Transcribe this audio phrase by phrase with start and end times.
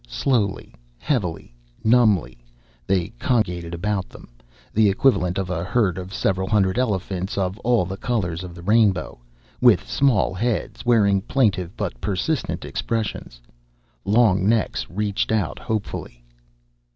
[0.09, 1.53] Slowly, heavily,
[1.83, 2.39] numbly,
[2.87, 4.29] they congregated about them
[4.73, 8.63] the equivalent of a herd of several hundred elephants of all the colors of the
[8.63, 9.19] rainbow,
[9.61, 13.39] with small heads wearing plaintive but persistent expressions.
[14.03, 16.23] Long necks reached out hopefully.